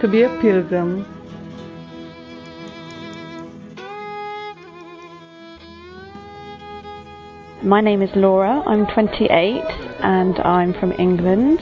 [0.00, 1.04] to be a pilgrim.
[7.62, 11.60] My name is Laura, I'm 28 and I'm from England.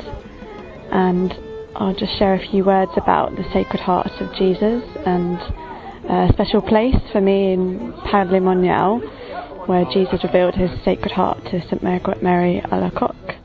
[0.93, 1.35] And
[1.75, 5.37] I'll just share a few words about the Sacred Heart of Jesus and
[6.09, 9.01] a special place for me in Paray-le-Monial,
[9.67, 13.37] where Jesus revealed his Sacred Heart to St Margaret Mary Alacoque.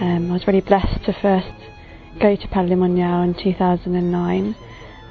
[0.00, 1.63] Um, I was really blessed to first
[2.20, 4.56] go to Paray-le-Monial in 2009,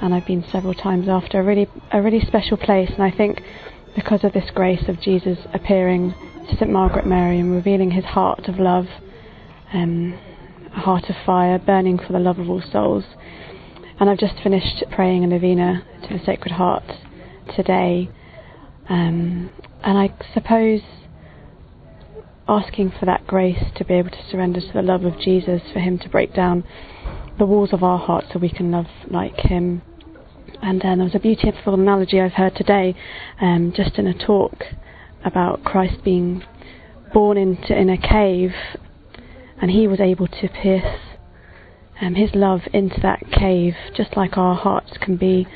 [0.01, 1.39] and I've been several times after.
[1.39, 3.41] A really, a really special place, and I think
[3.95, 6.13] because of this grace of Jesus appearing
[6.49, 8.87] to St Margaret Mary and revealing his heart of love,
[9.73, 10.17] um,
[10.75, 13.05] a heart of fire, burning for the love of all souls.
[13.99, 16.83] And I've just finished praying a novena to the Sacred Heart
[17.55, 18.09] today,
[18.89, 19.49] um,
[19.83, 20.81] and I suppose
[22.47, 25.79] asking for that grace to be able to surrender to the love of Jesus, for
[25.79, 26.63] Him to break down
[27.39, 29.81] the walls of our hearts so we can love like Him.
[30.61, 32.95] And um, there was a beautiful analogy I've heard today,
[33.41, 34.63] um, just in a talk
[35.25, 36.43] about Christ being
[37.13, 38.51] born into in a cave,
[39.61, 40.99] and He was able to pierce
[42.01, 45.47] um, His love into that cave, just like our hearts can be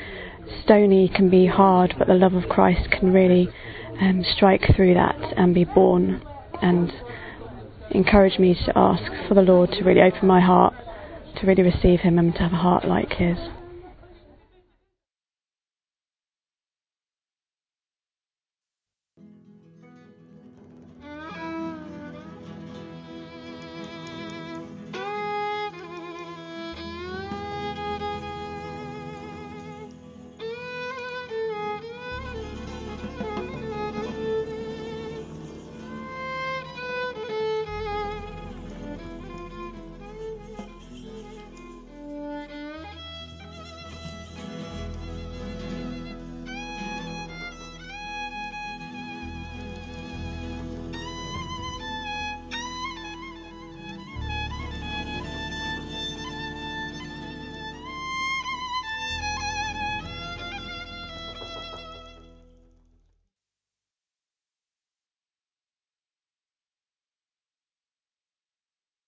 [0.64, 3.48] stony, can be hard, but the love of Christ can really
[4.00, 6.22] um, strike through that and be born
[6.62, 6.92] and
[7.90, 10.74] encourage me to ask for the Lord to really open my heart
[11.36, 13.38] to really receive Him and to have a heart like His.